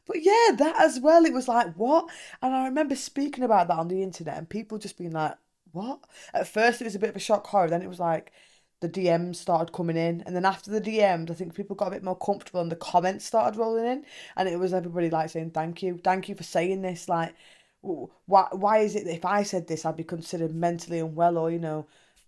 But 0.07 0.23
yeah, 0.23 0.57
that 0.57 0.75
as 0.81 0.99
well, 0.99 1.25
it 1.25 1.33
was 1.33 1.47
like, 1.47 1.75
what? 1.75 2.09
And 2.43 2.55
I 2.55 2.65
remember 2.65 2.97
speaking 2.97 3.45
about 3.45 3.69
that 3.69 3.79
on 3.79 3.89
the 3.89 4.03
internet 4.03 4.37
and 4.37 4.49
people 4.49 4.79
just 4.79 4.99
being 4.99 5.13
like, 5.13 5.37
what? 5.71 6.01
At 6.35 6.49
first, 6.49 6.81
it 6.81 6.85
was 6.85 6.95
a 6.95 6.99
bit 6.99 7.11
of 7.11 7.17
a 7.17 7.21
shock 7.21 7.47
horror. 7.47 7.69
Then 7.69 7.83
it 7.83 7.89
was 7.89 8.01
like 8.01 8.33
the 8.81 8.89
DMs 8.89 9.37
started 9.37 9.73
coming 9.73 9.97
in, 9.97 10.23
and 10.27 10.37
then 10.37 10.45
after 10.45 10.71
the 10.71 10.81
DMs, 10.81 11.31
I 11.31 11.35
think 11.35 11.55
people 11.55 11.77
got 11.77 11.89
a 11.89 11.93
bit 11.93 12.03
more 12.03 12.17
comfortable, 12.17 12.61
and 12.61 12.71
the 12.71 12.77
comments 12.77 13.25
started 13.25 13.59
rolling 13.59 13.87
in, 13.87 14.05
and 14.37 14.49
it 14.49 14.59
was 14.59 14.75
everybody 14.75 15.09
like 15.09 15.31
saying, 15.31 15.53
"Thank 15.53 15.83
you, 15.83 16.01
thank 16.03 16.29
you 16.29 16.35
for 16.35 16.43
saying 16.43 16.83
this." 16.83 17.09
Like, 17.09 17.35
why? 17.83 18.49
Why 18.53 18.79
is 18.79 18.97
it 18.97 19.05
that 19.05 19.15
if 19.15 19.25
I 19.25 19.43
said 19.43 19.67
this, 19.67 19.85
I'd 19.85 19.97
be 19.97 20.05
considered 20.05 20.55
mentally 20.55 21.01
unwell, 21.01 21.39
or 21.39 21.51
you 21.51 21.59
know, 21.59 21.87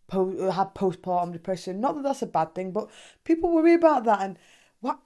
po- 0.09 0.51
have 0.51 0.75
postpartum 0.75 1.33
depression? 1.33 1.81
Not 1.81 1.95
that 1.97 2.03
that's 2.03 2.23
a 2.23 2.27
bad 2.27 2.55
thing, 2.55 2.73
but 2.73 2.91
people 3.25 3.53
worry 3.53 3.75
about 3.75 4.05
that, 4.05 4.21
and 4.21 4.39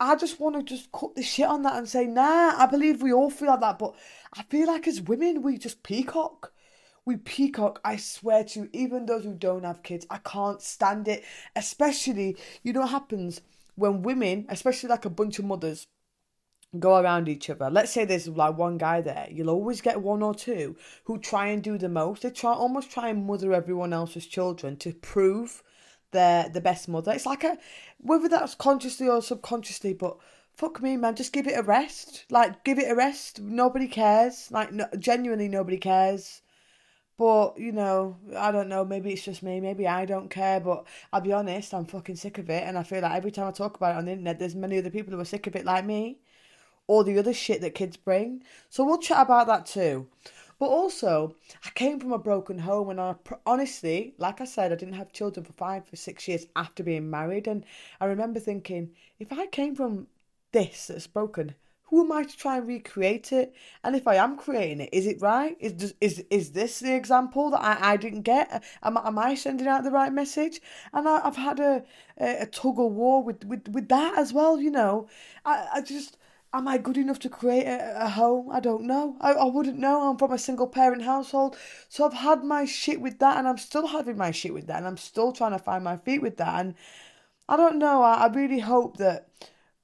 I 0.00 0.16
just 0.16 0.40
want 0.40 0.56
to 0.56 0.62
just 0.62 0.90
cut 0.90 1.14
the 1.14 1.22
shit 1.22 1.46
on 1.46 1.62
that 1.62 1.76
and 1.76 1.88
say, 1.88 2.06
nah, 2.06 2.54
I 2.56 2.66
believe 2.66 3.02
we 3.02 3.12
all 3.12 3.30
feel 3.30 3.48
like 3.48 3.60
that, 3.60 3.78
but 3.78 3.94
I 4.34 4.42
feel 4.44 4.66
like 4.66 4.88
as 4.88 5.00
women 5.00 5.42
we 5.42 5.56
just 5.58 5.82
peacock 5.82 6.52
we 7.08 7.16
peacock, 7.16 7.80
I 7.82 7.96
swear 7.96 8.44
to 8.44 8.68
even 8.74 9.06
those 9.06 9.24
who 9.24 9.32
don't 9.32 9.64
have 9.64 9.82
kids, 9.82 10.06
I 10.10 10.18
can't 10.18 10.60
stand 10.60 11.08
it. 11.08 11.24
Especially, 11.56 12.36
you 12.62 12.74
know 12.74 12.80
what 12.80 12.90
happens 12.90 13.40
when 13.76 14.02
women, 14.02 14.44
especially 14.50 14.90
like 14.90 15.06
a 15.06 15.10
bunch 15.10 15.38
of 15.38 15.46
mothers, 15.46 15.86
go 16.78 16.98
around 16.98 17.28
each 17.28 17.48
other. 17.48 17.70
Let's 17.70 17.92
say 17.92 18.04
there's 18.04 18.28
like 18.28 18.58
one 18.58 18.78
guy 18.78 19.00
there, 19.00 19.28
you'll 19.30 19.50
always 19.50 19.80
get 19.80 20.02
one 20.02 20.22
or 20.22 20.34
two 20.34 20.76
who 21.04 21.18
try 21.18 21.48
and 21.48 21.62
do 21.62 21.78
the 21.78 21.88
most. 21.88 22.22
They 22.22 22.30
try 22.30 22.52
almost 22.52 22.90
try 22.90 23.08
and 23.08 23.26
mother 23.26 23.52
everyone 23.52 23.92
else's 23.92 24.26
children 24.26 24.76
to 24.78 24.92
prove 24.92 25.62
they're 26.10 26.48
the 26.48 26.60
best 26.60 26.88
mother. 26.88 27.12
It's 27.12 27.26
like 27.26 27.44
a 27.44 27.58
whether 27.98 28.28
that's 28.28 28.54
consciously 28.54 29.08
or 29.08 29.22
subconsciously, 29.22 29.94
but 29.94 30.16
fuck 30.54 30.82
me, 30.82 30.96
man, 30.96 31.14
just 31.14 31.32
give 31.32 31.46
it 31.46 31.58
a 31.58 31.62
rest. 31.62 32.24
Like 32.30 32.64
give 32.64 32.78
it 32.78 32.90
a 32.90 32.94
rest. 32.94 33.40
Nobody 33.40 33.88
cares. 33.88 34.50
Like 34.50 34.72
no, 34.72 34.86
genuinely 34.98 35.48
nobody 35.48 35.78
cares. 35.78 36.42
But, 37.18 37.58
you 37.58 37.72
know, 37.72 38.16
I 38.36 38.52
don't 38.52 38.68
know, 38.68 38.84
maybe 38.84 39.12
it's 39.12 39.24
just 39.24 39.42
me, 39.42 39.58
maybe 39.58 39.88
I 39.88 40.04
don't 40.04 40.30
care, 40.30 40.60
but 40.60 40.86
I'll 41.12 41.20
be 41.20 41.32
honest, 41.32 41.74
I'm 41.74 41.84
fucking 41.84 42.14
sick 42.14 42.38
of 42.38 42.48
it. 42.48 42.62
And 42.62 42.78
I 42.78 42.84
feel 42.84 43.02
like 43.02 43.16
every 43.16 43.32
time 43.32 43.48
I 43.48 43.50
talk 43.50 43.76
about 43.76 43.96
it 43.96 43.98
on 43.98 44.04
the 44.04 44.12
internet, 44.12 44.38
there's 44.38 44.54
many 44.54 44.78
other 44.78 44.90
people 44.90 45.12
who 45.12 45.18
are 45.18 45.24
sick 45.24 45.48
of 45.48 45.56
it 45.56 45.64
like 45.64 45.84
me. 45.84 46.20
Or 46.88 47.04
the 47.04 47.18
other 47.18 47.32
shit 47.32 47.60
that 47.60 47.76
kids 47.76 47.96
bring. 47.96 48.42
So 48.68 48.84
we'll 48.84 48.98
chat 48.98 49.22
about 49.22 49.46
that 49.46 49.66
too. 49.66 50.08
But 50.58 50.70
also, 50.70 51.36
I 51.64 51.70
came 51.70 52.00
from 52.00 52.12
a 52.12 52.18
broken 52.18 52.58
home, 52.58 52.90
and 52.90 53.00
I 53.00 53.14
honestly, 53.46 54.14
like 54.18 54.40
I 54.40 54.44
said, 54.44 54.72
I 54.72 54.74
didn't 54.74 54.94
have 54.94 55.12
children 55.12 55.46
for 55.46 55.52
five 55.52 55.84
or 55.92 55.96
six 55.96 56.26
years 56.26 56.46
after 56.56 56.82
being 56.82 57.08
married. 57.08 57.46
And 57.46 57.64
I 58.00 58.06
remember 58.06 58.40
thinking, 58.40 58.90
if 59.20 59.32
I 59.32 59.46
came 59.46 59.76
from 59.76 60.08
this 60.50 60.88
that's 60.88 61.06
broken, 61.06 61.54
who 61.84 62.04
am 62.04 62.12
I 62.12 62.24
to 62.24 62.36
try 62.36 62.58
and 62.58 62.66
recreate 62.66 63.32
it? 63.32 63.54
And 63.82 63.96
if 63.96 64.06
I 64.06 64.16
am 64.16 64.36
creating 64.36 64.80
it, 64.80 64.90
is 64.92 65.06
it 65.06 65.22
right? 65.22 65.56
Is 65.60 65.94
is 66.00 66.24
is 66.28 66.52
this 66.52 66.80
the 66.80 66.94
example 66.94 67.50
that 67.50 67.62
I, 67.62 67.92
I 67.92 67.96
didn't 67.96 68.22
get? 68.22 68.62
Am, 68.82 68.98
am 68.98 69.18
I 69.18 69.34
sending 69.36 69.66
out 69.66 69.84
the 69.84 69.90
right 69.90 70.12
message? 70.12 70.60
And 70.92 71.08
I, 71.08 71.20
I've 71.24 71.36
had 71.36 71.60
a, 71.60 71.84
a, 72.20 72.42
a 72.42 72.46
tug 72.46 72.78
of 72.78 72.92
war 72.92 73.22
with, 73.22 73.44
with, 73.44 73.68
with 73.68 73.88
that 73.88 74.18
as 74.18 74.32
well, 74.32 74.60
you 74.60 74.70
know. 74.70 75.08
I, 75.44 75.68
I 75.76 75.80
just, 75.80 76.18
am 76.52 76.68
I 76.68 76.78
good 76.78 76.96
enough 76.96 77.18
to 77.20 77.28
create 77.28 77.66
a, 77.66 78.04
a 78.04 78.08
home? 78.08 78.50
I 78.50 78.60
don't 78.60 78.84
know. 78.84 79.16
I, 79.20 79.32
I 79.32 79.44
wouldn't 79.44 79.78
know. 79.78 80.08
I'm 80.08 80.16
from 80.16 80.32
a 80.32 80.38
single 80.38 80.66
parent 80.66 81.02
household. 81.02 81.56
So 81.88 82.06
I've 82.06 82.14
had 82.14 82.44
my 82.44 82.64
shit 82.64 83.00
with 83.00 83.18
that 83.18 83.36
and 83.36 83.46
I'm 83.46 83.58
still 83.58 83.86
having 83.88 84.16
my 84.16 84.30
shit 84.30 84.54
with 84.54 84.66
that 84.68 84.78
and 84.78 84.86
I'm 84.86 84.96
still 84.96 85.32
trying 85.32 85.52
to 85.52 85.58
find 85.58 85.84
my 85.84 85.96
feet 85.98 86.22
with 86.22 86.36
that. 86.38 86.60
And 86.60 86.74
I 87.48 87.56
don't 87.56 87.78
know. 87.78 88.02
I, 88.02 88.26
I 88.26 88.26
really 88.28 88.60
hope 88.60 88.96
that 88.98 89.28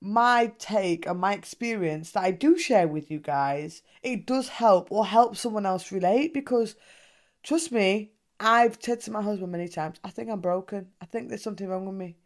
my 0.01 0.53
take 0.59 1.07
and 1.07 1.19
my 1.21 1.35
experience 1.35 2.11
that 2.13 2.25
I 2.25 2.31
do 2.31 2.59
share 2.59 2.89
with 2.89 3.11
you 3.11 3.19
guys, 3.21 3.83
it 4.03 4.27
does 4.27 4.49
help 4.49 4.91
or 4.91 5.07
help 5.07 5.37
someone 5.37 5.67
else 5.67 5.93
relate 5.93 6.35
because 6.35 6.77
trust 7.43 7.73
me, 7.73 8.13
I've 8.41 8.79
said 8.81 9.01
to 9.03 9.11
my 9.13 9.23
husband 9.23 9.53
many 9.53 9.69
times, 9.69 9.99
I 10.05 10.11
think 10.11 10.31
I'm 10.31 10.41
broken. 10.41 10.89
I 11.01 11.07
think 11.07 11.29
there's 11.29 11.43
something 11.43 11.69
wrong 11.69 11.87
with 11.87 11.95
me. 11.95 12.17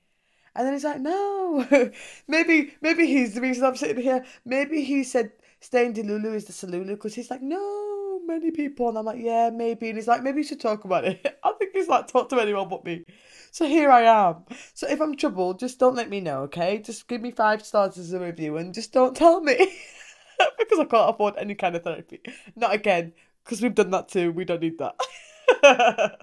And 0.59 0.67
then 0.67 0.75
he's 0.75 0.83
like, 0.83 1.01
no, 1.01 1.65
maybe 2.29 2.75
maybe 2.83 3.07
he's 3.07 3.35
the 3.35 3.41
reason 3.41 3.65
I'm 3.65 3.77
sitting 3.77 4.03
here. 4.03 4.25
Maybe 4.45 4.83
he 4.83 5.05
said 5.05 5.31
staying 5.61 5.97
in 5.97 6.09
Delulu 6.09 6.35
is 6.35 6.47
the 6.47 6.53
Salulu 6.53 6.89
because 6.89 7.15
he's 7.15 7.31
like, 7.31 7.43
no, 7.43 8.19
many 8.27 8.51
people. 8.51 8.89
And 8.89 8.99
I'm 8.99 9.05
like, 9.05 9.21
yeah, 9.21 9.51
maybe. 9.51 9.89
And 9.89 9.97
he's 9.97 10.09
like, 10.09 10.25
maybe 10.25 10.39
you 10.39 10.45
should 10.45 10.61
talk 10.61 10.85
about 10.85 11.05
it. 11.05 11.39
I 11.45 11.53
think 11.53 11.71
he's 11.75 11.87
like, 11.87 12.09
talk 12.09 12.29
to 12.31 12.41
anyone 12.41 12.69
but 12.69 12.85
me. 12.85 13.05
So 13.53 13.67
here 13.67 13.89
I 13.89 14.03
am. 14.03 14.47
So 14.75 14.89
if 14.89 15.01
I'm 15.01 15.17
troubled, 15.17 15.61
just 15.61 15.79
don't 15.79 15.95
let 15.95 16.11
me 16.11 16.21
know, 16.21 16.41
okay? 16.43 16.79
Just 16.79 17.07
give 17.07 17.21
me 17.21 17.31
five 17.31 17.65
stars 17.65 17.97
as 17.97 18.13
a 18.13 18.19
review 18.19 18.57
and 18.57 18.75
just 18.75 18.93
don't 18.93 19.17
tell 19.17 19.41
me. 19.41 19.55
because 20.59 20.81
I 20.81 20.85
can't 20.87 21.15
afford 21.15 21.35
any 21.39 21.55
kind 21.55 21.77
of 21.77 21.85
therapy. 21.85 22.21
Not 22.57 22.75
again, 22.75 23.13
because 23.45 23.63
we've 23.63 23.77
done 23.77 23.91
that 23.93 24.09
too. 24.09 24.33
We 24.33 24.45
don't 24.45 24.61
need 24.61 24.79
that. 24.79 26.19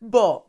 but 0.00 0.44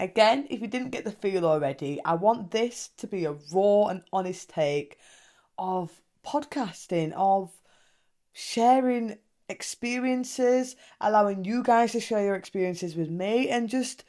again, 0.00 0.46
if 0.50 0.60
you 0.60 0.66
didn't 0.66 0.90
get 0.90 1.04
the 1.04 1.12
feel 1.12 1.44
already, 1.46 2.00
I 2.04 2.14
want 2.14 2.50
this 2.50 2.90
to 2.96 3.06
be 3.06 3.26
a 3.26 3.36
raw 3.52 3.86
and 3.86 4.02
honest 4.12 4.50
take 4.50 4.98
of 5.58 6.00
podcasting, 6.26 7.12
of 7.12 7.50
sharing 8.32 9.18
experiences, 9.48 10.76
allowing 11.00 11.44
you 11.44 11.62
guys 11.62 11.92
to 11.92 12.00
share 12.00 12.24
your 12.24 12.34
experiences 12.34 12.96
with 12.96 13.10
me, 13.10 13.48
and 13.48 13.68
just 13.68 14.04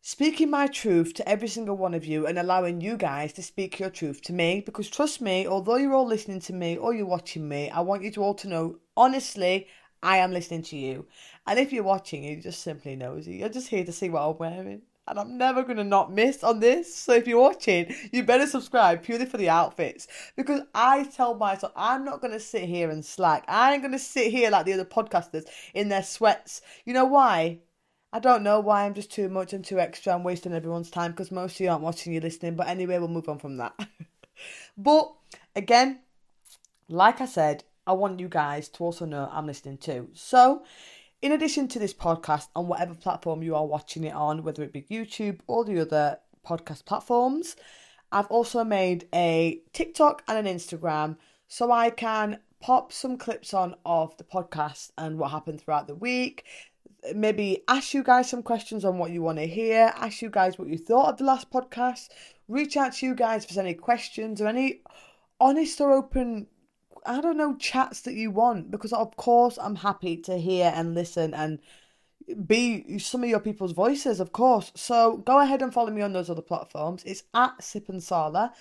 speaking 0.00 0.50
my 0.50 0.66
truth 0.66 1.14
to 1.14 1.28
every 1.28 1.48
single 1.48 1.76
one 1.76 1.94
of 1.94 2.04
you 2.04 2.26
and 2.26 2.38
allowing 2.38 2.80
you 2.80 2.96
guys 2.96 3.32
to 3.32 3.42
speak 3.42 3.78
your 3.78 3.90
truth 3.90 4.22
to 4.22 4.32
me. 4.32 4.60
Because 4.64 4.88
trust 4.88 5.20
me, 5.20 5.46
although 5.46 5.76
you're 5.76 5.94
all 5.94 6.06
listening 6.06 6.40
to 6.40 6.52
me 6.52 6.76
or 6.76 6.94
you're 6.94 7.06
watching 7.06 7.48
me, 7.48 7.70
I 7.70 7.80
want 7.80 8.02
you 8.02 8.10
to 8.12 8.22
all 8.22 8.34
to 8.34 8.48
know 8.48 8.78
honestly, 8.96 9.66
I 10.02 10.18
am 10.18 10.32
listening 10.32 10.62
to 10.62 10.76
you. 10.76 11.06
And 11.46 11.58
if 11.58 11.72
you're 11.72 11.82
watching, 11.82 12.24
you 12.24 12.40
just 12.40 12.62
simply 12.62 12.96
nosy. 12.96 13.36
You're 13.36 13.48
just 13.48 13.68
here 13.68 13.84
to 13.84 13.92
see 13.92 14.08
what 14.08 14.22
I'm 14.22 14.38
wearing. 14.38 14.82
And 15.10 15.18
I'm 15.18 15.38
never 15.38 15.62
to 15.78 15.84
not 15.84 16.12
miss 16.12 16.42
on 16.44 16.60
this. 16.60 16.94
So 16.94 17.12
if 17.14 17.26
you're 17.26 17.40
watching, 17.40 17.94
you 18.12 18.22
better 18.22 18.46
subscribe 18.46 19.02
purely 19.02 19.26
for 19.26 19.36
the 19.36 19.48
outfits. 19.48 20.08
Because 20.36 20.62
I 20.74 21.04
tell 21.04 21.34
myself, 21.34 21.72
I'm 21.76 22.04
not 22.04 22.20
to 22.22 22.40
sit 22.40 22.64
here 22.64 22.90
and 22.90 23.04
slack. 23.04 23.44
I 23.48 23.74
ain't 23.74 23.82
to 23.92 23.98
sit 23.98 24.30
here 24.30 24.50
like 24.50 24.66
the 24.66 24.74
other 24.74 24.84
podcasters 24.84 25.44
in 25.74 25.88
their 25.88 26.02
sweats. 26.02 26.60
You 26.84 26.94
know 26.94 27.04
why? 27.04 27.60
I 28.12 28.20
don't 28.20 28.42
know 28.42 28.60
why 28.60 28.84
I'm 28.84 28.94
just 28.94 29.12
too 29.12 29.28
much 29.28 29.52
and 29.52 29.64
too 29.64 29.78
extra. 29.78 30.14
I'm 30.14 30.24
wasting 30.24 30.54
everyone's 30.54 30.90
time 30.90 31.10
because 31.10 31.30
most 31.30 31.56
of 31.56 31.60
you 31.60 31.68
aren't 31.68 31.82
watching, 31.82 32.12
you're 32.12 32.22
listening. 32.22 32.56
But 32.56 32.68
anyway, 32.68 32.98
we'll 32.98 33.08
move 33.08 33.28
on 33.28 33.38
from 33.38 33.58
that. 33.58 33.78
but 34.78 35.12
again, 35.54 36.00
like 36.88 37.20
I 37.20 37.26
said, 37.26 37.64
I 37.86 37.92
want 37.92 38.20
you 38.20 38.28
guys 38.28 38.68
to 38.70 38.84
also 38.84 39.04
know 39.04 39.28
I'm 39.32 39.46
listening 39.46 39.78
too. 39.78 40.08
So, 40.14 40.62
in 41.20 41.32
addition 41.32 41.68
to 41.68 41.78
this 41.78 41.94
podcast, 41.94 42.48
on 42.54 42.68
whatever 42.68 42.94
platform 42.94 43.42
you 43.42 43.54
are 43.54 43.66
watching 43.66 44.04
it 44.04 44.14
on, 44.14 44.42
whether 44.42 44.62
it 44.62 44.72
be 44.72 44.82
YouTube 44.82 45.40
or 45.46 45.64
the 45.64 45.80
other 45.80 46.18
podcast 46.46 46.84
platforms, 46.84 47.56
I've 48.10 48.28
also 48.28 48.64
made 48.64 49.08
a 49.14 49.60
TikTok 49.72 50.22
and 50.28 50.46
an 50.46 50.54
Instagram 50.54 51.16
so 51.48 51.72
I 51.72 51.90
can 51.90 52.38
pop 52.60 52.92
some 52.92 53.16
clips 53.16 53.52
on 53.52 53.74
of 53.84 54.16
the 54.16 54.24
podcast 54.24 54.90
and 54.96 55.18
what 55.18 55.30
happened 55.30 55.60
throughout 55.60 55.86
the 55.86 55.94
week, 55.94 56.44
maybe 57.14 57.62
ask 57.68 57.94
you 57.94 58.02
guys 58.02 58.28
some 58.28 58.42
questions 58.42 58.84
on 58.84 58.98
what 58.98 59.10
you 59.10 59.22
want 59.22 59.38
to 59.38 59.46
hear, 59.46 59.92
ask 59.96 60.22
you 60.22 60.30
guys 60.30 60.58
what 60.58 60.68
you 60.68 60.78
thought 60.78 61.08
of 61.08 61.16
the 61.18 61.24
last 61.24 61.50
podcast, 61.50 62.08
reach 62.48 62.76
out 62.76 62.94
to 62.94 63.06
you 63.06 63.14
guys 63.14 63.46
there's 63.46 63.58
any 63.58 63.74
questions 63.74 64.40
or 64.40 64.48
any 64.48 64.82
honest 65.40 65.80
or 65.80 65.92
open, 65.92 66.46
I 67.08 67.20
don't 67.20 67.36
know, 67.36 67.56
chats 67.56 68.02
that 68.02 68.14
you 68.14 68.30
want, 68.30 68.70
because 68.70 68.92
of 68.92 69.16
course 69.16 69.58
I'm 69.60 69.76
happy 69.76 70.16
to 70.18 70.38
hear 70.38 70.72
and 70.74 70.94
listen 70.94 71.34
and 71.34 71.58
be 72.46 72.98
some 72.98 73.24
of 73.24 73.30
your 73.30 73.40
people's 73.40 73.72
voices, 73.72 74.20
of 74.20 74.32
course. 74.32 74.70
So 74.74 75.16
go 75.18 75.40
ahead 75.40 75.62
and 75.62 75.72
follow 75.72 75.90
me 75.90 76.02
on 76.02 76.12
those 76.12 76.30
other 76.30 76.42
platforms. 76.42 77.02
It's 77.04 77.24
at 77.34 77.62
Sip 77.62 77.88
and 77.88 78.02
Salah 78.02 78.52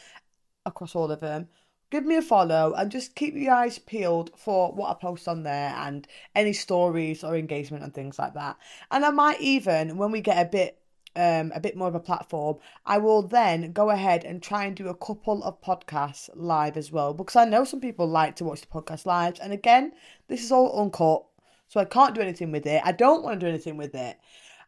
across 0.66 0.96
all 0.96 1.12
of 1.12 1.20
them 1.20 1.50
give 1.90 2.06
me 2.06 2.16
a 2.16 2.22
follow 2.22 2.74
and 2.74 2.92
just 2.92 3.16
keep 3.16 3.36
your 3.36 3.54
eyes 3.54 3.80
peeled 3.80 4.32
for 4.36 4.72
what 4.74 4.90
I 4.90 4.94
post 4.96 5.28
on 5.28 5.44
there 5.44 5.74
and 5.78 6.08
any 6.36 6.54
stories 6.54 7.24
or 7.24 7.36
engagement 7.36 7.84
and 7.84 7.94
things 7.94 8.20
like 8.20 8.34
that. 8.34 8.58
And 8.92 9.06
I 9.06 9.12
might 9.12 9.40
even, 9.40 9.98
when 9.98 10.12
we 10.12 10.22
get 10.22 10.46
a 10.46 10.50
bit 10.50 10.80
um, 11.16 11.52
a 11.56 11.60
bit 11.60 11.76
more 11.76 11.88
of 11.88 11.96
a 11.96 12.00
platform, 12.00 12.58
I 12.86 12.98
will 12.98 13.22
then 13.22 13.72
go 13.72 13.90
ahead 13.90 14.24
and 14.24 14.42
try 14.42 14.66
and 14.66 14.76
do 14.76 14.88
a 14.88 14.96
couple 14.96 15.44
of 15.44 15.62
podcasts 15.62 16.30
live 16.36 16.78
as 16.78 16.92
well 16.92 17.14
because 17.14 17.36
I 17.36 17.46
know 17.46 17.64
some 17.64 17.82
people 17.82 18.08
like 18.08 18.36
to 18.38 18.44
watch 18.44 18.62
the 18.62 18.68
podcast 18.68 19.06
live. 19.06 19.40
And 19.42 19.54
again, 19.54 19.94
this 20.28 20.44
is 20.44 20.52
all 20.52 20.80
uncut, 20.80 21.24
so 21.68 21.80
I 21.80 21.86
can't 21.86 22.16
do 22.16 22.22
anything 22.22 22.52
with 22.52 22.66
it. 22.66 22.82
I 22.86 22.92
don't 22.92 23.24
want 23.24 23.40
to 23.40 23.46
do 23.46 23.50
anything 23.50 23.78
with 23.78 23.96
it. 23.96 24.18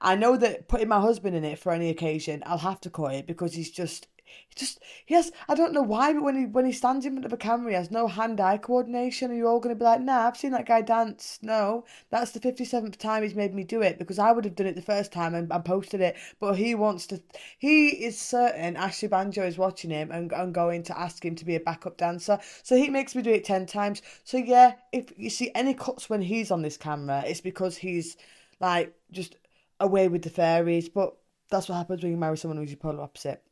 I 0.02 0.16
know 0.16 0.38
that 0.38 0.68
putting 0.68 0.88
my 0.88 1.02
husband 1.02 1.36
in 1.36 1.44
it 1.44 1.60
for 1.60 1.72
any 1.72 1.90
occasion, 1.90 2.42
I'll 2.46 2.58
have 2.58 2.82
to 2.82 2.90
cut 2.90 3.14
it 3.14 3.28
because 3.28 3.54
he's 3.54 3.70
just 3.70 4.08
he 4.48 4.56
just 4.56 4.80
he 5.06 5.16
has 5.16 5.32
I 5.48 5.56
don't 5.56 5.74
know 5.74 5.82
why, 5.82 6.14
but 6.14 6.24
when 6.24 6.36
he 6.36 6.46
when 6.46 6.66
he 6.66 6.72
stands 6.72 7.06
in 7.06 7.14
front 7.14 7.26
of 7.26 7.34
a 7.34 7.38
camera, 7.38 7.72
he 7.72 7.76
has 7.76 7.92
no 7.92 8.08
hand-eye 8.08 8.58
coordination. 8.58 9.30
And 9.30 9.38
you're 9.38 9.48
all 9.48 9.62
to 9.62 9.76
be 9.76 9.84
like, 9.84 10.02
"Nah, 10.02 10.28
I've 10.28 10.38
seen 10.38 10.52
that 10.52 10.66
guy 10.66 10.82
dance." 10.82 11.40
No, 11.42 11.86
that's 12.10 12.32
the 12.32 12.40
fifty-seventh 12.40 12.98
time 12.98 13.24
he's 13.24 13.36
made 13.36 13.54
me 13.54 13.64
do 13.64 13.82
it 13.82 14.00
because 14.00 14.20
I 14.20 14.32
would 14.32 14.46
have 14.46 14.56
done 14.56 14.68
it 14.68 14.76
the 14.76 14.82
first 14.82 15.12
time 15.12 15.36
and, 15.36 15.52
and 15.52 15.66
posted 15.66 16.02
it. 16.02 16.16
But 16.40 16.54
he 16.54 16.76
wants 16.76 17.08
to. 17.08 17.22
He 17.58 17.90
is 17.90 18.20
certain 18.20 18.76
Ashley 18.76 19.08
Banjo 19.08 19.46
is 19.46 19.58
watching 19.58 19.92
him 19.92 20.12
and, 20.12 20.32
and 20.32 20.54
going 20.54 20.84
to 20.84 21.00
ask 21.00 21.24
him 21.24 21.36
to 21.36 21.46
be 21.46 21.56
a 21.56 21.60
backup 21.60 21.98
dancer. 21.98 22.40
So 22.64 22.76
he 22.76 22.90
makes 22.90 23.16
me 23.16 23.22
do 23.22 23.32
it 23.32 23.44
ten 23.44 23.66
times. 23.66 24.02
So 24.24 24.38
yeah, 24.38 24.74
if 24.92 25.12
you 25.18 25.30
see 25.30 25.52
any 25.56 25.74
cuts 25.74 26.10
when 26.10 26.22
he's 26.22 26.52
on 26.52 26.62
this 26.62 26.78
camera, 26.78 27.24
it's 27.26 27.42
because 27.42 27.78
he's 27.78 28.18
like 28.60 28.94
just 29.12 29.36
away 29.80 30.08
with 30.08 30.24
the 30.24 30.30
fairies. 30.30 30.90
But 30.90 31.16
that's 31.50 31.70
what 31.70 31.76
happens 31.76 32.04
when 32.04 32.12
you 32.12 32.18
marry 32.18 32.38
someone 32.38 32.58
who's 32.58 32.70
your 32.70 32.78
polar 32.78 33.02
opposite. 33.02 33.44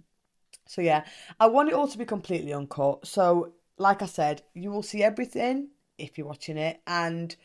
So 0.68 0.82
yeah, 0.82 1.06
I 1.40 1.48
want 1.48 1.70
it 1.70 1.76
all 1.76 1.88
to 1.88 1.98
be 1.98 2.06
completely 2.06 2.54
uncut. 2.54 3.06
So 3.06 3.54
like 3.78 4.02
I 4.02 4.08
said, 4.08 4.42
you 4.54 4.72
will 4.72 4.84
see 4.84 5.04
everything 5.04 5.70
if 5.98 6.18
you're 6.18 6.28
watching 6.28 6.58
it, 6.58 6.82
and 6.86 7.36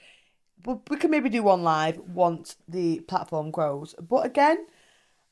we 0.65 0.97
can 0.97 1.11
maybe 1.11 1.29
do 1.29 1.43
one 1.43 1.63
live 1.63 1.99
once 1.99 2.57
the 2.69 3.01
platform 3.01 3.51
grows. 3.51 3.95
But 4.01 4.27
again, 4.27 4.67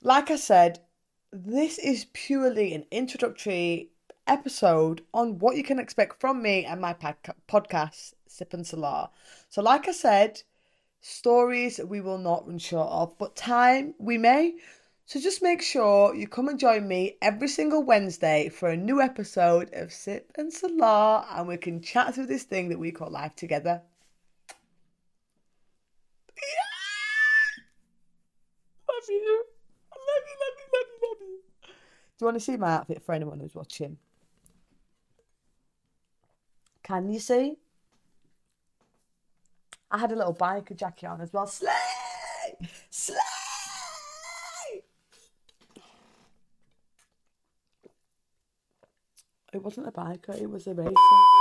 like 0.03 0.31
I 0.31 0.37
said, 0.37 0.81
this 1.33 1.79
is 1.79 2.07
purely 2.13 2.75
an 2.75 2.87
introductory 2.91 3.91
episode 4.27 5.03
on 5.13 5.39
what 5.39 5.57
you 5.57 5.63
can 5.63 5.79
expect 5.79 6.21
from 6.21 6.43
me 6.43 6.65
and 6.65 6.81
my 6.81 6.95
podcast, 7.49 8.15
Sip 8.27 8.55
and 8.55 8.67
Salah. 8.67 9.11
So, 9.49 9.63
like 9.63 9.89
I 9.89 9.93
said, 9.93 10.43
stories 11.01 11.81
we 11.85 12.01
will 12.01 12.19
not 12.19 12.47
run 12.47 12.59
short 12.59 12.91
of, 12.91 13.17
but 13.19 13.37
time 13.37 13.95
we 13.99 14.19
may. 14.19 14.55
So 15.11 15.19
just 15.19 15.43
make 15.43 15.61
sure 15.61 16.15
you 16.15 16.29
come 16.29 16.47
and 16.47 16.57
join 16.57 16.87
me 16.87 17.17
every 17.21 17.49
single 17.49 17.83
Wednesday 17.83 18.49
for 18.49 18.69
a 18.69 18.77
new 18.77 19.01
episode 19.01 19.69
of 19.73 19.93
Sip 19.93 20.31
and 20.39 20.53
Salah 20.53 21.27
and 21.33 21.49
we 21.49 21.57
can 21.57 21.83
chat 21.83 22.15
through 22.15 22.27
this 22.27 22.45
thing 22.45 22.69
that 22.69 22.79
we 22.79 22.93
call 22.93 23.11
life 23.11 23.35
together. 23.35 23.83
Love 28.89 29.05
you. 29.09 29.45
Love 29.91 30.23
you, 30.29 30.37
love 30.39 30.55
you, 30.61 30.75
love 30.79 30.87
you, 30.87 31.09
love 31.09 31.17
you. 31.23 31.41
Do 31.67 31.73
you 32.21 32.25
want 32.27 32.37
to 32.37 32.41
see 32.41 32.57
my 32.57 32.71
outfit 32.75 33.03
for 33.03 33.13
anyone 33.13 33.41
who's 33.41 33.57
watching? 33.57 33.97
Can 36.85 37.11
you 37.11 37.19
see? 37.19 37.57
I 39.91 39.99
had 39.99 40.13
a 40.13 40.17
little 40.17 40.37
biker 40.37 40.77
jacket 40.77 41.07
on 41.07 41.21
as 41.21 41.33
well. 41.33 41.49
Slay! 41.49 41.73
Slay! 42.91 43.17
It 49.61 49.65
wasn't 49.65 49.89
a 49.89 49.93
biker, 49.93 50.41
it 50.41 50.51
was 50.51 50.67
a 50.69 50.73
racer. 50.73 51.40